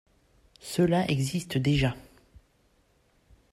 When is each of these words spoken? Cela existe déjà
Cela 0.61 1.05
existe 1.11 1.59
déjà 1.59 1.95